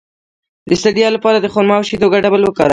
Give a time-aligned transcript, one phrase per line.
[0.69, 2.69] د ستړیا لپاره د خرما او شیدو ګډول وکاروئ